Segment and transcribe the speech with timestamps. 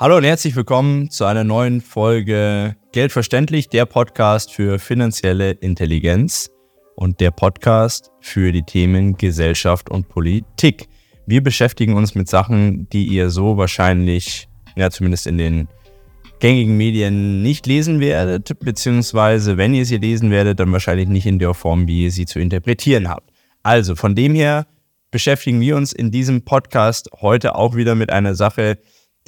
[0.00, 6.50] Hallo und herzlich willkommen zu einer neuen Folge Geldverständlich, der Podcast für finanzielle Intelligenz
[6.94, 10.86] und der Podcast für die Themen Gesellschaft und Politik.
[11.26, 15.68] Wir beschäftigen uns mit Sachen, die ihr so wahrscheinlich, ja zumindest in den
[16.38, 21.40] gängigen Medien nicht lesen werdet, beziehungsweise wenn ihr sie lesen werdet, dann wahrscheinlich nicht in
[21.40, 23.32] der Form, wie ihr sie zu interpretieren habt.
[23.64, 24.68] Also von dem her
[25.10, 28.78] beschäftigen wir uns in diesem Podcast heute auch wieder mit einer Sache,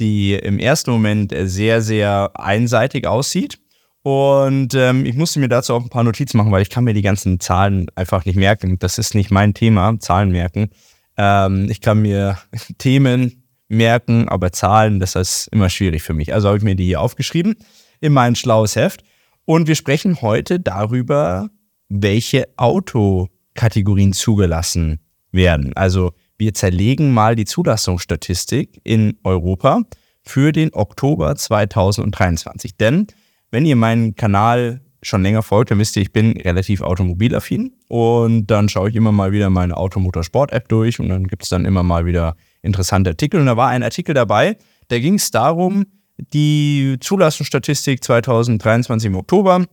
[0.01, 3.61] die im ersten Moment sehr, sehr einseitig aussieht.
[4.03, 6.95] Und ähm, ich musste mir dazu auch ein paar Notizen machen, weil ich kann mir
[6.95, 8.79] die ganzen Zahlen einfach nicht merken.
[8.79, 10.71] Das ist nicht mein Thema, Zahlen merken.
[11.19, 12.39] Ähm, ich kann mir
[12.79, 16.33] Themen merken, aber Zahlen, das ist immer schwierig für mich.
[16.33, 17.57] Also habe ich mir die hier aufgeschrieben
[18.01, 19.05] in mein schlaues Heft.
[19.45, 21.51] Und wir sprechen heute darüber,
[21.89, 25.75] welche Autokategorien zugelassen werden.
[25.77, 29.83] Also wir zerlegen mal die Zulassungsstatistik in Europa
[30.23, 32.77] für den Oktober 2023.
[32.79, 33.07] Denn
[33.51, 38.47] wenn ihr meinen Kanal schon länger folgt, dann wisst ihr, ich bin relativ automobilaffin und
[38.47, 41.83] dann schaue ich immer mal wieder meine Automotorsport-App durch und dann gibt es dann immer
[41.83, 43.41] mal wieder interessante Artikel.
[43.41, 44.57] Und da war ein Artikel dabei,
[44.89, 45.85] da ging es darum,
[46.17, 49.67] die Zulassungsstatistik 2023 im Oktober.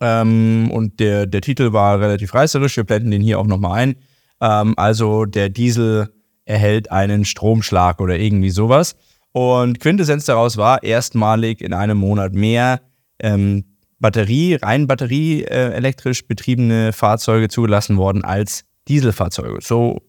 [0.00, 3.96] Ähm, und der, der Titel war relativ reißerisch, wir blenden den hier auch nochmal ein.
[4.40, 6.12] Ähm, also der Diesel
[6.44, 8.96] erhält einen Stromschlag oder irgendwie sowas.
[9.32, 12.80] Und Quintessenz daraus war erstmalig in einem Monat mehr
[13.18, 13.64] ähm,
[14.00, 19.58] Batterie, rein batterieelektrisch äh, betriebene Fahrzeuge zugelassen worden als Dieselfahrzeuge.
[19.60, 20.00] So,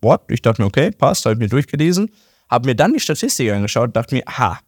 [0.00, 0.22] what?
[0.28, 2.10] Ich dachte mir, okay, passt, habe ich mir durchgelesen,
[2.50, 4.58] habe mir dann die Statistik angeschaut, dachte mir, aha,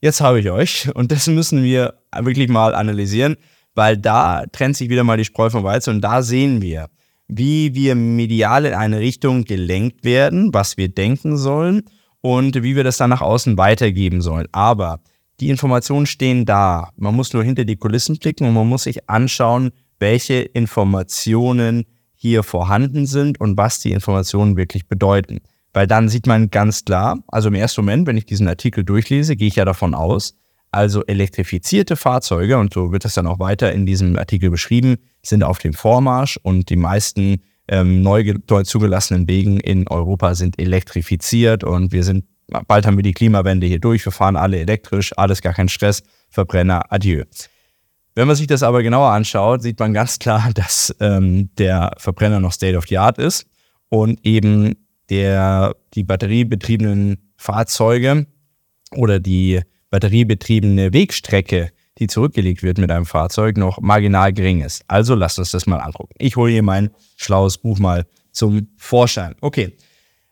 [0.00, 3.36] jetzt habe ich euch und das müssen wir wirklich mal analysieren,
[3.74, 6.88] weil da trennt sich wieder mal die Spreu vom Weizen und da sehen wir,
[7.36, 11.82] wie wir medial in eine Richtung gelenkt werden, was wir denken sollen
[12.20, 14.46] und wie wir das dann nach außen weitergeben sollen.
[14.52, 15.00] Aber
[15.40, 16.90] die Informationen stehen da.
[16.96, 22.42] Man muss nur hinter die Kulissen blicken und man muss sich anschauen, welche Informationen hier
[22.42, 25.40] vorhanden sind und was die Informationen wirklich bedeuten.
[25.72, 29.34] Weil dann sieht man ganz klar, also im ersten Moment, wenn ich diesen Artikel durchlese,
[29.34, 30.36] gehe ich ja davon aus,
[30.70, 35.42] also elektrifizierte Fahrzeuge, und so wird das dann auch weiter in diesem Artikel beschrieben, sind
[35.42, 41.92] auf dem Vormarsch und die meisten ähm, neu, zugelassenen Wegen in Europa sind elektrifiziert und
[41.92, 42.24] wir sind
[42.66, 46.02] bald haben wir die Klimawende hier durch, wir fahren alle elektrisch, alles gar kein Stress,
[46.30, 47.24] Verbrenner, adieu.
[48.14, 52.40] Wenn man sich das aber genauer anschaut, sieht man ganz klar, dass ähm, der Verbrenner
[52.40, 53.46] noch State of the Art ist
[53.88, 54.74] und eben
[55.10, 58.26] der, die batteriebetriebenen Fahrzeuge
[58.92, 64.84] oder die batteriebetriebene Wegstrecke, die zurückgelegt wird mit einem Fahrzeug, noch marginal gering ist.
[64.88, 66.14] Also lasst uns das mal angucken.
[66.18, 69.34] Ich hole hier mein schlaues Buch mal zum Vorschein.
[69.40, 69.76] Okay.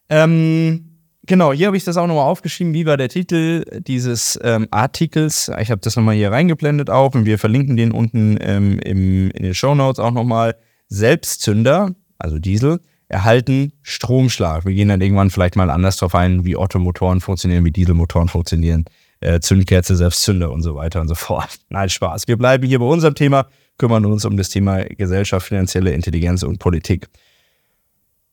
[0.09, 0.93] Ähm,
[1.25, 2.75] Genau, hier habe ich das auch nochmal aufgeschrieben.
[2.75, 5.53] Wie war der Titel dieses ähm, Artikels?
[5.61, 9.45] Ich habe das nochmal hier reingeblendet auch und wir verlinken den unten ähm, im, in
[9.45, 10.57] den Show Notes auch nochmal.
[10.89, 14.67] Selbstzünder, also Diesel, erhalten Stromschlag.
[14.67, 18.85] Wir gehen dann irgendwann vielleicht mal anders drauf ein, wie Ottomotoren funktionieren, wie Dieselmotoren funktionieren,
[19.23, 21.57] äh, Zündkerze, Selbstzünder und so weiter und so fort.
[21.69, 22.29] Nein, Spaß.
[22.29, 23.47] Wir bleiben hier bei unserem Thema,
[23.79, 27.09] kümmern uns um das Thema Gesellschaft, finanzielle Intelligenz und Politik.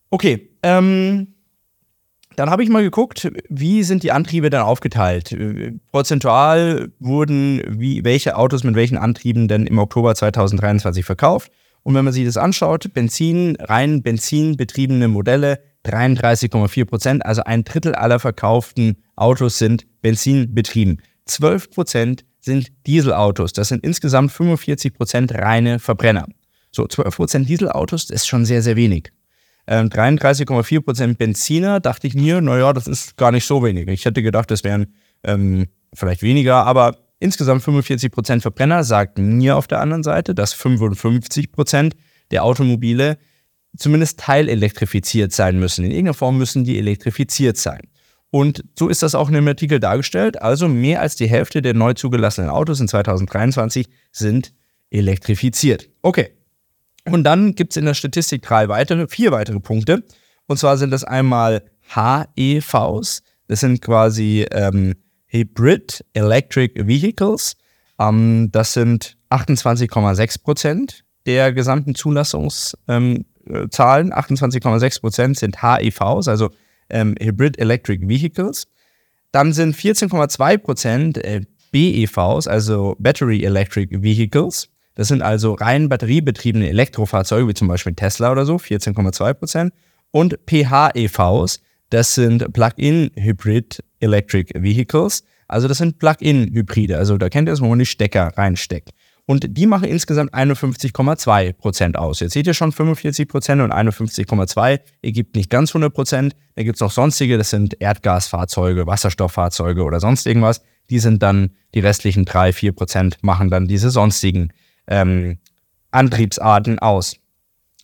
[0.10, 1.36] Okay, ähm,
[2.36, 5.36] dann habe ich mal geguckt, wie sind die Antriebe dann aufgeteilt?
[5.92, 11.52] Prozentual wurden wie, welche Autos mit welchen Antrieben denn im Oktober 2023 verkauft.
[11.84, 17.96] Und wenn man sich das anschaut, Benzin, rein benzinbetriebene Modelle 33,4 Prozent, also ein Drittel
[17.96, 21.02] aller verkauften Autos sind benzinbetrieben.
[21.25, 23.53] 12 Prozent sind Dieselautos.
[23.53, 26.25] Das sind insgesamt 45 Prozent reine Verbrenner.
[26.72, 29.12] So, 12 Prozent Dieselautos, das ist schon sehr, sehr wenig.
[29.68, 33.88] 33,4% ähm, Benziner, dachte ich mir, naja, das ist gar nicht so wenig.
[33.88, 39.68] Ich hätte gedacht, das wären ähm, vielleicht weniger, aber insgesamt 45% Verbrenner sagt mir auf
[39.68, 41.94] der anderen Seite, dass 55%
[42.31, 43.19] der Automobile
[43.78, 45.86] zumindest teilelektrifiziert sein müssen.
[45.86, 47.81] In irgendeiner Form müssen die elektrifiziert sein.
[48.32, 50.42] Und so ist das auch in dem Artikel dargestellt.
[50.42, 54.54] Also mehr als die Hälfte der neu zugelassenen Autos in 2023 sind
[54.92, 55.90] elektrifiziert.
[56.02, 56.31] Okay,
[57.06, 60.04] und dann gibt es in der Statistik drei weitere, vier weitere Punkte.
[60.48, 64.94] Und zwar sind das einmal HEVs, das sind quasi ähm,
[65.25, 67.56] Hybrid Electric Vehicles.
[68.00, 72.78] Ähm, das sind 28,6 Prozent der gesamten Zulassungszahlen.
[72.88, 73.25] Ähm,
[73.70, 76.50] 28,6 Prozent sind HEVs, also
[76.89, 78.68] ähm, Hybrid Electric Vehicles.
[79.31, 81.41] Dann sind 14,2 Prozent äh,
[81.71, 84.69] BEVs, also Battery Electric Vehicles.
[84.95, 89.74] Das sind also rein batteriebetriebene Elektrofahrzeuge, wie zum Beispiel Tesla oder so, 14,2 Prozent.
[90.12, 96.97] Und PHEVs, das sind Plug-in Hybrid Electric Vehicles, Also das sind Plug-in-Hybride.
[96.97, 98.89] Also da kennt ihr es, wo man die Stecker reinsteckt.
[99.30, 102.20] Und die machen insgesamt 51,2 Prozent aus.
[102.20, 106.36] Jetzt seht ihr schon 45 Prozent und 51,2 ergibt nicht ganz 100 Prozent.
[106.56, 110.64] Da gibt es noch sonstige, das sind Erdgasfahrzeuge, Wasserstofffahrzeuge oder sonst irgendwas.
[110.90, 114.52] Die sind dann, die restlichen 3, 4 Prozent machen dann diese sonstigen
[114.88, 115.38] ähm,
[115.92, 117.18] Antriebsarten aus.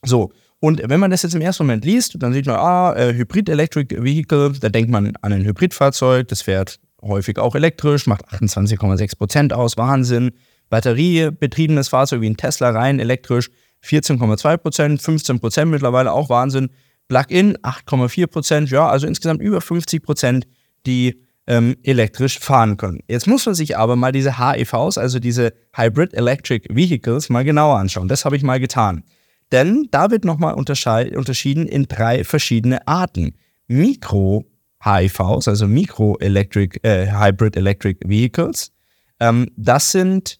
[0.04, 3.14] So, und wenn man das jetzt im ersten Moment liest, dann sieht man, ah, äh,
[3.14, 8.26] Hybrid Electric Vehicle, da denkt man an ein Hybridfahrzeug, das fährt häufig auch elektrisch, macht
[8.30, 10.32] 28,6 Prozent aus, Wahnsinn.
[10.70, 13.50] Batteriebetriebenes Fahrzeug wie ein Tesla rein elektrisch
[13.84, 16.70] 14,2 Prozent, 15 Prozent mittlerweile auch Wahnsinn.
[17.08, 20.48] Plug-in 8,4 Prozent, ja, also insgesamt über 50 Prozent,
[20.88, 23.00] die ähm, elektrisch fahren können.
[23.08, 27.78] Jetzt muss man sich aber mal diese HEVs, also diese Hybrid Electric Vehicles, mal genauer
[27.78, 28.08] anschauen.
[28.08, 29.04] Das habe ich mal getan.
[29.52, 33.36] Denn da wird nochmal unterschieden in drei verschiedene Arten.
[33.68, 38.72] Mikro-HEVs, also Micro-Electric, äh, Hybrid Electric Vehicles,
[39.20, 40.40] ähm, das sind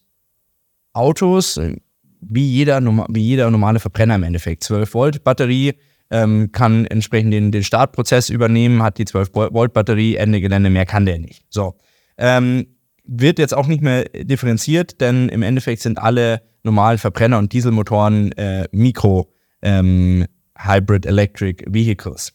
[0.96, 1.76] Autos, äh,
[2.20, 4.64] wie jeder, wie jeder normale Verbrenner im Endeffekt.
[4.64, 5.74] 12 Volt Batterie
[6.10, 10.86] ähm, kann entsprechend den, den Startprozess übernehmen, hat die 12 Volt Batterie, Ende Gelände, mehr
[10.86, 11.44] kann der nicht.
[11.50, 11.74] So.
[12.18, 12.66] Ähm,
[13.04, 18.32] wird jetzt auch nicht mehr differenziert, denn im Endeffekt sind alle normalen Verbrenner und Dieselmotoren
[18.32, 19.32] äh, Mikro
[19.62, 20.26] ähm,
[20.58, 22.32] Hybrid Electric Vehicles.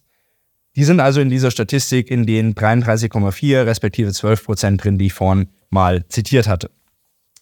[0.76, 5.14] Die sind also in dieser Statistik in den 33,4 respektive 12 Prozent drin, die ich
[5.14, 6.72] vorhin mal zitiert hatte.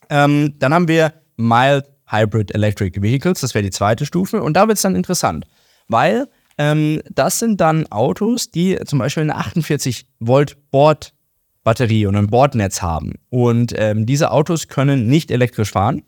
[0.10, 4.42] Ähm, dann haben wir Mild Hybrid Electric Vehicles, das wäre die zweite Stufe.
[4.42, 5.46] Und da wird es dann interessant,
[5.88, 6.28] weil
[6.58, 12.82] ähm, das sind dann Autos, die zum Beispiel eine 48 Volt Bordbatterie und ein Bordnetz
[12.82, 13.14] haben.
[13.30, 16.04] Und ähm, diese Autos können nicht elektrisch fahren.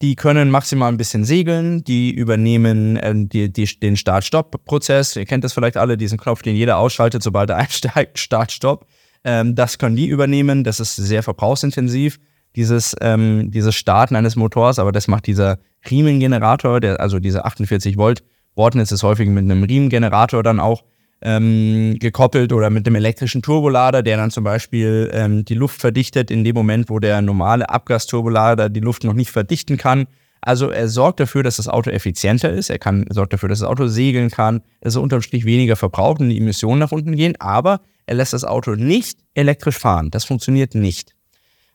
[0.00, 5.14] Die können maximal ein bisschen segeln, die übernehmen äh, die, die, den Start-Stopp-Prozess.
[5.16, 8.86] Ihr kennt das vielleicht alle, diesen Knopf, den jeder ausschaltet, sobald er einsteigt, Start-Stopp.
[9.24, 12.18] Ähm, das können die übernehmen, das ist sehr verbrauchsintensiv
[12.56, 15.58] dieses, ähm, dieses Starten eines Motors, aber das macht dieser
[15.90, 18.22] Riemengenerator, der, also diese 48 Volt
[18.54, 20.84] Bordnetz ist häufig mit einem Riemengenerator dann auch
[21.22, 26.30] ähm, gekoppelt oder mit einem elektrischen Turbolader, der dann zum Beispiel ähm, die Luft verdichtet
[26.30, 30.06] in dem Moment, wo der normale Abgasturbolader die Luft noch nicht verdichten kann.
[30.40, 33.68] Also er sorgt dafür, dass das Auto effizienter ist, er kann, sorgt dafür, dass das
[33.68, 37.40] Auto segeln kann, dass es unterm Strich weniger verbraucht und die Emissionen nach unten gehen,
[37.40, 40.10] aber er lässt das Auto nicht elektrisch fahren.
[40.10, 41.14] Das funktioniert nicht.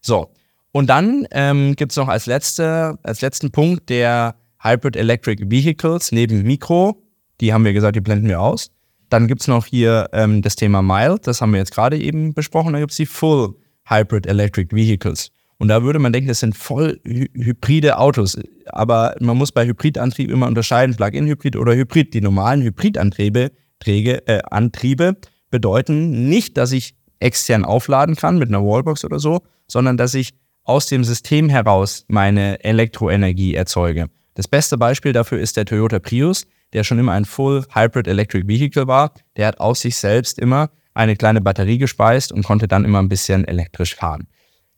[0.02, 0.30] So,
[0.72, 6.12] und dann ähm, gibt es noch als, letzte, als letzten Punkt der Hybrid Electric Vehicles
[6.12, 7.04] neben Mikro.
[7.42, 8.72] Die haben wir gesagt, die blenden wir aus.
[9.10, 12.34] Dann gibt es noch hier ähm, das Thema Mild, das haben wir jetzt gerade eben
[12.34, 12.74] besprochen.
[12.74, 13.56] Dann gibt es die Full
[13.86, 15.30] Hybrid Electric Vehicles.
[15.60, 18.38] Und da würde man denken, das sind voll hy hybride Autos.
[18.68, 22.14] Aber man muss bei Hybridantrieb immer unterscheiden, Plug-in-Hybrid oder Hybrid.
[22.14, 25.18] Die normalen Hybridantriebe Träge, äh, Antriebe
[25.50, 30.34] bedeuten nicht, dass ich extern aufladen kann mit einer Wallbox oder so, sondern dass ich
[30.68, 34.08] aus dem System heraus meine Elektroenergie erzeuge.
[34.34, 38.48] Das beste Beispiel dafür ist der Toyota Prius, der schon immer ein Full Hybrid Electric
[38.48, 39.14] Vehicle war.
[39.38, 43.08] Der hat aus sich selbst immer eine kleine Batterie gespeist und konnte dann immer ein
[43.10, 44.28] bisschen elektrisch fahren.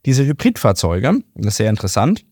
[0.05, 2.23] Diese Hybridfahrzeuge, das ist sehr interessant,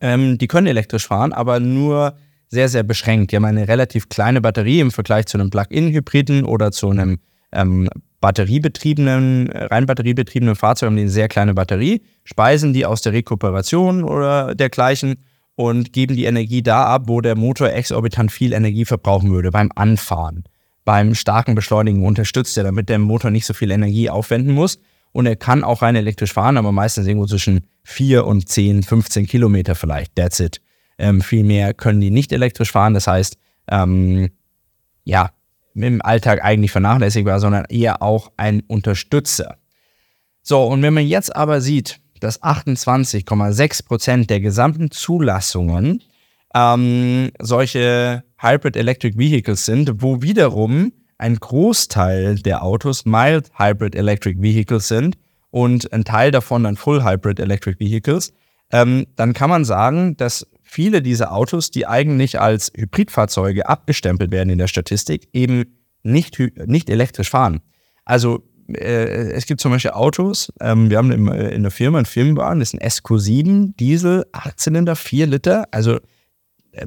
[0.00, 2.16] ähm, die können elektrisch fahren, aber nur
[2.48, 3.32] sehr, sehr beschränkt.
[3.32, 7.18] Die haben eine relativ kleine Batterie im Vergleich zu einem Plug-in-Hybriden oder zu einem
[7.52, 7.88] ähm,
[8.20, 13.12] batteriebetriebenen, äh, rein batteriebetriebenen Fahrzeug haben die eine sehr kleine Batterie, speisen die aus der
[13.12, 15.16] Rekuperation oder dergleichen
[15.54, 19.70] und geben die Energie da ab, wo der Motor exorbitant viel Energie verbrauchen würde, beim
[19.74, 20.44] Anfahren.
[20.84, 24.78] Beim starken Beschleunigen unterstützt er, damit der Motor nicht so viel Energie aufwenden muss.
[25.12, 29.26] Und er kann auch rein elektrisch fahren, aber meistens irgendwo zwischen 4 und 10, 15
[29.26, 30.14] Kilometer vielleicht.
[30.14, 30.60] That's it.
[30.98, 32.94] Ähm, viel mehr können die nicht elektrisch fahren.
[32.94, 33.36] Das heißt,
[33.70, 34.28] ähm,
[35.04, 35.30] ja,
[35.82, 39.58] im Alltag eigentlich vernachlässigbar, sondern eher auch ein Unterstützer.
[40.42, 46.02] So, und wenn man jetzt aber sieht, dass 28,6 Prozent der gesamten Zulassungen
[46.54, 54.40] ähm, solche Hybrid Electric Vehicles sind, wo wiederum ein Großteil der Autos Mild Hybrid Electric
[54.40, 55.16] Vehicles sind
[55.50, 58.32] und ein Teil davon dann Full Hybrid Electric Vehicles,
[58.70, 64.50] ähm, dann kann man sagen, dass viele dieser Autos, die eigentlich als Hybridfahrzeuge abgestempelt werden
[64.50, 67.62] in der Statistik, eben nicht, nicht elektrisch fahren.
[68.04, 71.96] Also äh, es gibt zum Beispiel Autos, ähm, wir haben im, äh, in der Firma
[71.96, 75.96] einen Firmenwagen, das ist ein SQ7 Diesel, 8 Zylinder, 4 Liter, also
[76.72, 76.86] äh,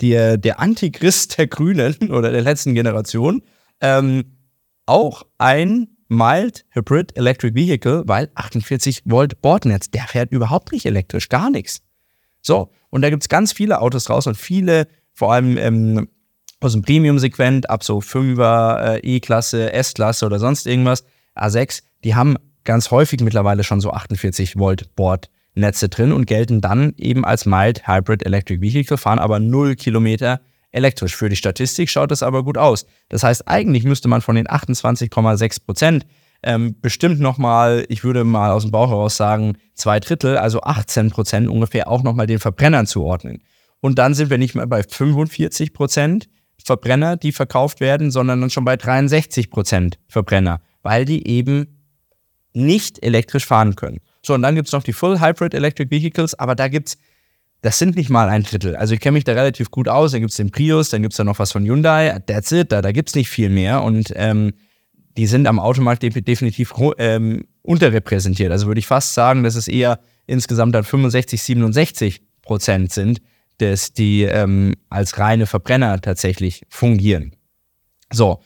[0.00, 3.42] der, der Antichrist der Grünen oder der letzten Generation,
[3.82, 4.38] ähm,
[4.86, 11.28] auch ein Mild Hybrid Electric Vehicle, weil 48 Volt Bordnetz, der fährt überhaupt nicht elektrisch,
[11.28, 11.82] gar nichts.
[12.40, 16.08] So, und da gibt es ganz viele Autos raus und viele, vor allem ähm,
[16.60, 21.04] aus dem Premium-Segment, ab so 5er, äh, E-Klasse, S-Klasse oder sonst irgendwas,
[21.34, 26.92] A6, die haben ganz häufig mittlerweile schon so 48 Volt Bordnetze drin und gelten dann
[26.98, 31.16] eben als Mild Hybrid Electric Vehicle, fahren aber 0 Kilometer elektrisch.
[31.16, 32.86] Für die Statistik schaut das aber gut aus.
[33.08, 36.06] Das heißt, eigentlich müsste man von den 28,6 Prozent
[36.42, 41.10] ähm, bestimmt nochmal, ich würde mal aus dem Bauch heraus sagen, zwei Drittel, also 18
[41.10, 43.42] Prozent ungefähr auch nochmal den Verbrennern zuordnen.
[43.80, 46.28] Und dann sind wir nicht mehr bei 45 Prozent
[46.62, 51.78] Verbrenner, die verkauft werden, sondern dann schon bei 63 Prozent Verbrenner, weil die eben
[52.52, 53.98] nicht elektrisch fahren können.
[54.22, 56.98] So, und dann gibt es noch die Full Hybrid Electric Vehicles, aber da gibt es
[57.62, 58.74] das sind nicht mal ein Drittel.
[58.76, 60.12] Also ich kenne mich da relativ gut aus.
[60.12, 62.18] Dann gibt es den Prius, dann gibt es da noch was von Hyundai.
[62.26, 63.82] That's it, da, da gibt es nicht viel mehr.
[63.82, 64.54] Und ähm,
[65.16, 68.52] die sind am Automarkt definitiv ähm, unterrepräsentiert.
[68.52, 73.20] Also würde ich fast sagen, dass es eher insgesamt dann 65, 67 Prozent sind,
[73.58, 77.36] dass die ähm, als reine Verbrenner tatsächlich fungieren.
[78.12, 78.40] So,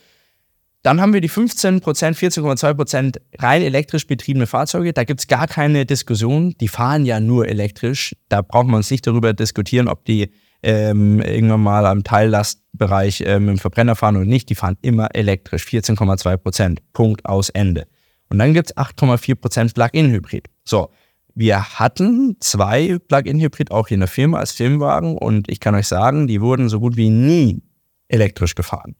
[0.83, 4.93] dann haben wir die 15 Prozent, 14,2 Prozent rein elektrisch betriebene Fahrzeuge.
[4.93, 6.55] Da gibt es gar keine Diskussion.
[6.61, 8.15] Die fahren ja nur elektrisch.
[8.29, 10.31] Da braucht man uns nicht darüber diskutieren, ob die
[10.65, 14.49] ähm, irgendwann mal am Teillastbereich ähm, im Verbrenner fahren oder nicht.
[14.49, 15.65] Die fahren immer elektrisch.
[15.65, 16.81] 14,2 Prozent.
[16.93, 17.87] Punkt aus Ende.
[18.31, 20.49] Und dann gibt es 8,4 Prozent Plug-in-Hybrid.
[20.65, 20.91] So,
[21.35, 25.87] wir hatten zwei Plug-in-Hybrid auch hier in der Firma als Firmenwagen und ich kann euch
[25.87, 27.63] sagen, die wurden so gut wie nie
[28.09, 28.97] elektrisch gefahren.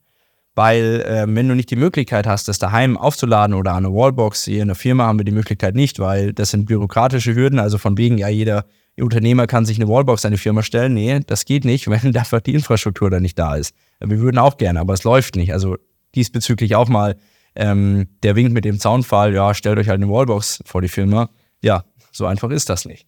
[0.55, 4.45] Weil äh, wenn du nicht die Möglichkeit hast, das daheim aufzuladen oder an eine Wallbox,
[4.45, 7.79] hier in der Firma haben wir die Möglichkeit nicht, weil das sind bürokratische Hürden, also
[7.79, 8.67] von wegen, ja, jeder
[9.03, 10.95] Unternehmer kann sich eine Wallbox an die Firma stellen.
[10.95, 13.75] Nee, das geht nicht, wenn einfach die Infrastruktur da nicht da ist.
[14.01, 15.53] Wir würden auch gerne, aber es läuft nicht.
[15.53, 15.77] Also
[16.15, 17.17] diesbezüglich auch mal
[17.57, 21.31] ähm, der Wink mit dem Zaunfall, ja, stellt euch halt eine Wallbox vor die Firma.
[21.63, 23.07] Ja, so einfach ist das nicht.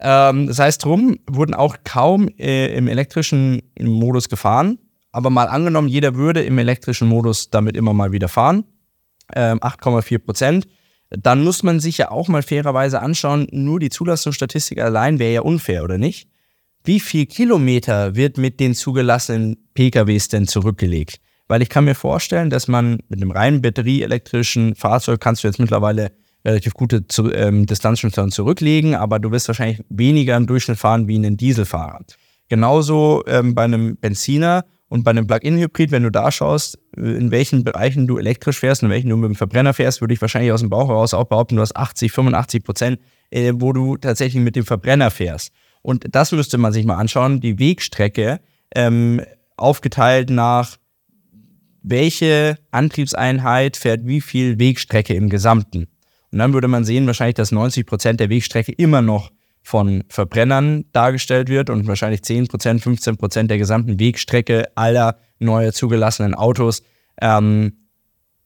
[0.00, 4.78] Ähm, das heißt, drum wurden auch kaum äh, im elektrischen Modus gefahren.
[5.12, 8.64] Aber mal angenommen, jeder würde im elektrischen Modus damit immer mal wieder fahren,
[9.34, 10.66] ähm, 8,4 Prozent,
[11.10, 15.40] dann muss man sich ja auch mal fairerweise anschauen, nur die Zulassungsstatistik allein wäre ja
[15.42, 16.28] unfair, oder nicht?
[16.84, 21.20] Wie viel Kilometer wird mit den zugelassenen PKWs denn zurückgelegt?
[21.48, 25.58] Weil ich kann mir vorstellen, dass man mit einem reinen batterieelektrischen Fahrzeug kannst du jetzt
[25.58, 26.12] mittlerweile
[26.44, 31.18] relativ gute zu, ähm, Distanzen zurücklegen, aber du wirst wahrscheinlich weniger im Durchschnitt fahren wie
[31.18, 32.04] ein Dieselfahrer.
[32.48, 37.64] Genauso ähm, bei einem Benziner und bei einem Plug-in-Hybrid, wenn du da schaust, in welchen
[37.64, 40.52] Bereichen du elektrisch fährst und in welchen du mit dem Verbrenner fährst, würde ich wahrscheinlich
[40.52, 43.00] aus dem Bauch heraus auch behaupten, du hast 80, 85 Prozent,
[43.30, 45.52] äh, wo du tatsächlich mit dem Verbrenner fährst.
[45.82, 48.40] Und das müsste man sich mal anschauen, die Wegstrecke
[48.74, 49.22] ähm,
[49.56, 50.76] aufgeteilt nach
[51.82, 55.86] welche Antriebseinheit fährt wie viel Wegstrecke im Gesamten.
[56.32, 59.30] Und dann würde man sehen wahrscheinlich, dass 90 Prozent der Wegstrecke immer noch
[59.66, 62.48] von Verbrennern dargestellt wird und wahrscheinlich 10%,
[62.80, 66.84] 15% der gesamten Wegstrecke aller neu zugelassenen Autos
[67.20, 67.72] ähm,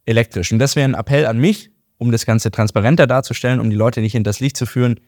[0.06, 0.50] elektrisch.
[0.50, 4.00] Und das wäre ein Appell an mich, um das Ganze transparenter darzustellen, um die Leute
[4.00, 4.98] nicht in das Licht zu führen.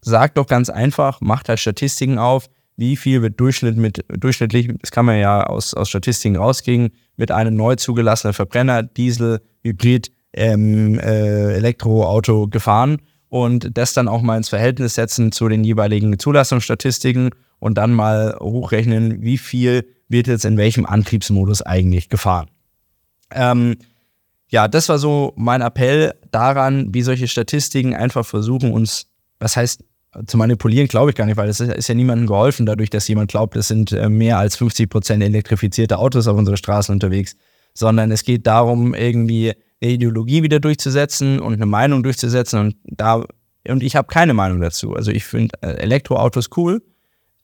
[0.00, 2.48] Sagt doch ganz einfach, macht halt Statistiken auf,
[2.78, 7.30] wie viel wird Durchschnitt mit, durchschnittlich, das kann man ja aus, aus Statistiken rauskriegen, mit
[7.30, 12.96] einem neu zugelassenen Verbrenner, Diesel, Hybrid, ähm, äh, Elektroauto gefahren
[13.34, 18.36] und das dann auch mal ins Verhältnis setzen zu den jeweiligen Zulassungsstatistiken und dann mal
[18.38, 22.46] hochrechnen, wie viel wird jetzt in welchem Antriebsmodus eigentlich gefahren.
[23.32, 23.78] Ähm,
[24.46, 29.06] ja, das war so mein Appell daran, wie solche Statistiken einfach versuchen, uns,
[29.40, 29.82] was heißt,
[30.26, 33.32] zu manipulieren, glaube ich gar nicht, weil es ist ja niemandem geholfen, dadurch, dass jemand
[33.32, 37.34] glaubt, es sind äh, mehr als 50 Prozent elektrifizierte Autos auf unseren Straßen unterwegs,
[37.72, 43.24] sondern es geht darum, irgendwie eine Ideologie wieder durchzusetzen und eine Meinung durchzusetzen und da
[43.66, 44.94] und ich habe keine Meinung dazu.
[44.94, 46.82] Also ich finde äh, Elektroautos cool.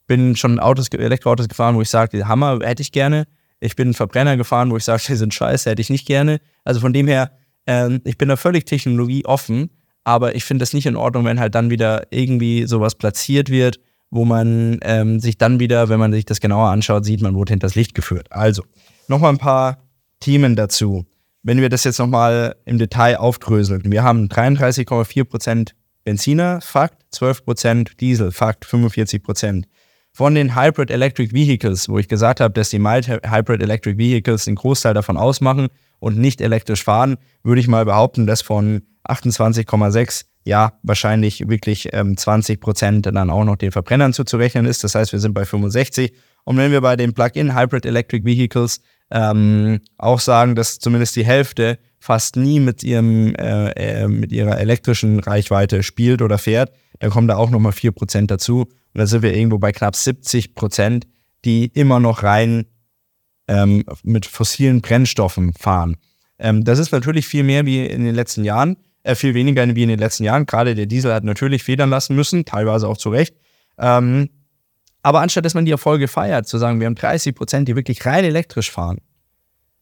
[0.06, 3.26] Bin schon Autos, Elektroautos gefahren, wo ich sage, Hammer hätte ich gerne.
[3.58, 6.40] Ich bin Verbrenner gefahren, wo ich sage, die sind scheiße, hätte ich nicht gerne.
[6.64, 7.30] Also von dem her,
[7.66, 9.70] ähm, ich bin da völlig technologieoffen,
[10.04, 13.80] aber ich finde das nicht in Ordnung, wenn halt dann wieder irgendwie sowas platziert wird,
[14.10, 17.52] wo man ähm, sich dann wieder, wenn man sich das genauer anschaut, sieht, man wurde
[17.52, 18.26] hinters Licht geführt.
[18.30, 18.64] Also,
[19.08, 19.78] nochmal ein paar
[20.18, 21.06] Themen dazu
[21.42, 25.72] wenn wir das jetzt nochmal im Detail aufdröseln, wir haben 33,4%
[26.04, 29.64] Benziner, Fakt, 12% Diesel, Fakt, 45%.
[30.12, 34.44] Von den Hybrid Electric Vehicles, wo ich gesagt habe, dass die Mild Hybrid Electric Vehicles
[34.44, 35.68] den Großteil davon ausmachen
[36.00, 42.14] und nicht elektrisch fahren, würde ich mal behaupten, dass von 28,6 ja wahrscheinlich wirklich ähm,
[42.14, 44.82] 20% dann auch noch den Verbrennern zuzurechnen ist.
[44.82, 46.12] Das heißt, wir sind bei 65.
[46.44, 48.80] Und wenn wir bei den Plug-in Hybrid Electric Vehicles
[49.10, 54.58] ähm, auch sagen, dass zumindest die Hälfte fast nie mit ihrem äh, äh, mit ihrer
[54.58, 58.62] elektrischen Reichweite spielt oder fährt, dann kommen da auch nochmal 4% dazu.
[58.62, 61.02] Und da sind wir irgendwo bei knapp 70%,
[61.44, 62.66] die immer noch rein
[63.48, 65.96] ähm, mit fossilen Brennstoffen fahren.
[66.38, 68.76] Ähm, das ist natürlich viel mehr wie in den letzten Jahren.
[69.02, 70.46] äh, viel weniger wie in den letzten Jahren.
[70.46, 73.34] Gerade der Diesel hat natürlich federn lassen müssen, teilweise auch zu Recht.
[73.78, 74.28] Ähm,
[75.02, 78.04] aber anstatt dass man die Erfolge feiert, zu sagen, wir haben 30 Prozent, die wirklich
[78.06, 78.98] rein elektrisch fahren,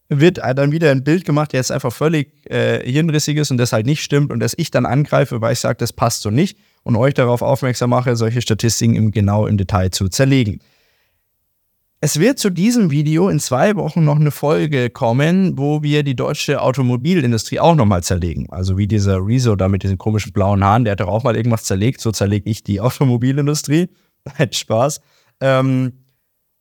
[0.09, 3.73] wird dann wieder ein Bild gemacht, der jetzt einfach völlig äh, hirnrissig ist und das
[3.73, 6.59] halt nicht stimmt und dass ich dann angreife, weil ich sage, das passt so nicht
[6.83, 10.61] und euch darauf aufmerksam mache, solche Statistiken im, genau im Detail zu zerlegen.
[12.01, 16.15] Es wird zu diesem Video in zwei Wochen noch eine Folge kommen, wo wir die
[16.15, 18.47] deutsche Automobilindustrie auch nochmal zerlegen.
[18.51, 21.37] Also wie dieser Rezo da mit diesen komischen blauen Haaren, der hat doch auch mal
[21.37, 23.89] irgendwas zerlegt, so zerlege ich die Automobilindustrie.
[24.39, 25.01] Nein, Spaß.
[25.41, 25.93] Ähm,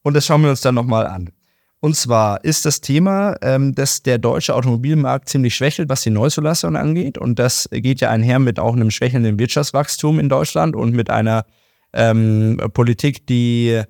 [0.03, 1.31] und das schauen wir uns dann nochmal an.
[1.79, 6.75] Und zwar ist das Thema, ähm, dass der deutsche Automobilmarkt ziemlich schwächelt, was die Neuzulassung
[6.75, 7.17] angeht.
[7.17, 11.45] Und das geht ja einher mit auch einem schwächelnden Wirtschaftswachstum in Deutschland und mit einer
[11.93, 13.81] ähm, Politik, die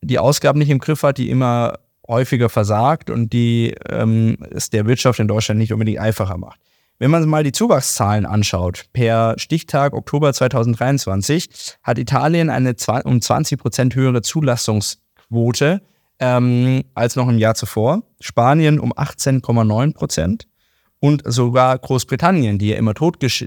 [0.00, 4.86] die Ausgaben nicht im Griff hat, die immer häufiger versagt und die ähm, es der
[4.86, 6.60] Wirtschaft in Deutschland nicht unbedingt einfacher macht.
[7.00, 11.48] Wenn man mal die Zuwachszahlen anschaut, per Stichtag Oktober 2023
[11.82, 15.82] hat Italien eine um 20 Prozent höhere Zulassungsquote
[16.20, 18.04] ähm, als noch im Jahr zuvor.
[18.20, 20.46] Spanien um 18,9 Prozent
[21.00, 23.44] und sogar Großbritannien, die ja immer tot ges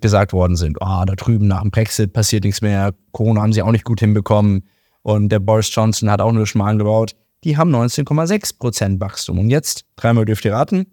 [0.00, 0.80] gesagt worden sind.
[0.80, 3.84] Ah, oh, da drüben nach dem Brexit passiert nichts mehr, Corona haben sie auch nicht
[3.84, 4.66] gut hinbekommen
[5.02, 7.14] und der Boris Johnson hat auch nur Schmalen gebaut.
[7.44, 9.38] Die haben 19,6 Prozent Wachstum.
[9.38, 10.86] Und jetzt, dreimal dürft ihr raten,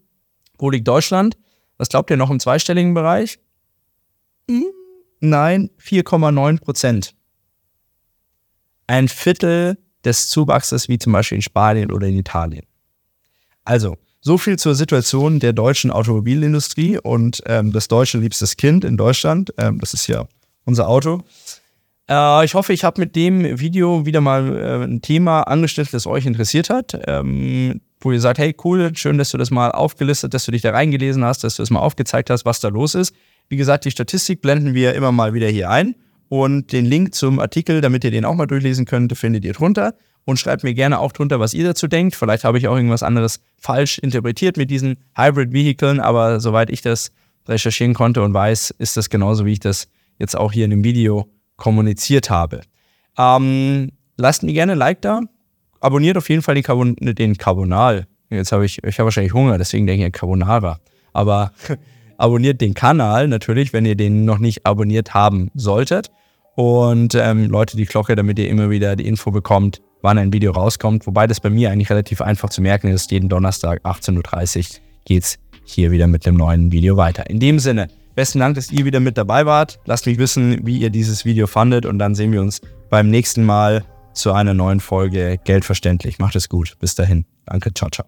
[0.59, 1.37] wo liegt Deutschland?
[1.83, 3.39] Was glaubt ihr noch im zweistelligen Bereich?
[4.49, 4.63] Hm,
[5.19, 7.13] nein, 4,9 Prozent.
[8.87, 12.65] Ein Viertel des Zuwachses wie zum Beispiel in Spanien oder in Italien.
[13.65, 18.95] Also, so viel zur Situation der deutschen Automobilindustrie und ähm, das deutsche liebstes Kind in
[18.95, 19.53] Deutschland.
[19.57, 20.25] Ähm, das ist ja
[20.63, 21.21] unser Auto.
[22.09, 26.07] Äh, ich hoffe, ich habe mit dem Video wieder mal äh, ein Thema angestellt, das
[26.07, 26.97] euch interessiert hat.
[27.07, 30.61] Ähm, wo ihr sagt, hey, cool, schön, dass du das mal aufgelistet, dass du dich
[30.61, 33.15] da reingelesen hast, dass du es mal aufgezeigt hast, was da los ist.
[33.49, 35.95] Wie gesagt, die Statistik blenden wir immer mal wieder hier ein.
[36.29, 39.93] Und den Link zum Artikel, damit ihr den auch mal durchlesen könnt, findet ihr drunter.
[40.25, 42.15] Und schreibt mir gerne auch drunter, was ihr dazu denkt.
[42.15, 47.11] Vielleicht habe ich auch irgendwas anderes falsch interpretiert mit diesen Hybrid-Vehikeln, aber soweit ich das
[47.47, 50.83] recherchieren konnte und weiß, ist das genauso, wie ich das jetzt auch hier in dem
[50.83, 52.61] Video kommuniziert habe.
[53.17, 55.21] Ähm, lasst mir gerne ein Like da.
[55.83, 58.07] Abonniert auf jeden Fall den, Carbon den Carbonal.
[58.29, 60.79] Jetzt habe ich, ich habe wahrscheinlich Hunger, deswegen denke ich Carbonara.
[61.11, 61.51] Aber
[62.17, 66.09] abonniert den Kanal natürlich, wenn ihr den noch nicht abonniert haben solltet
[66.55, 70.53] und ähm, Leute die Glocke, damit ihr immer wieder die Info bekommt, wann ein Video
[70.53, 71.05] rauskommt.
[71.05, 73.11] Wobei das bei mir eigentlich relativ einfach zu merken ist.
[73.11, 77.29] Jeden Donnerstag 18.30 Uhr geht es hier wieder mit dem neuen Video weiter.
[77.29, 79.81] In dem Sinne, besten Dank, dass ihr wieder mit dabei wart.
[79.83, 83.43] Lasst mich wissen, wie ihr dieses Video fandet und dann sehen wir uns beim nächsten
[83.43, 83.83] Mal
[84.13, 86.19] zu einer neuen Folge Geldverständlich.
[86.19, 86.77] Macht es gut.
[86.79, 87.25] Bis dahin.
[87.45, 87.73] Danke.
[87.73, 88.07] Ciao, ciao.